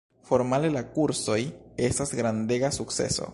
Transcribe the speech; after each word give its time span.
Formale, 0.27 0.71
la 0.75 0.81
kursoj 0.95 1.37
estas 1.89 2.15
grandega 2.21 2.73
sukceso. 2.81 3.29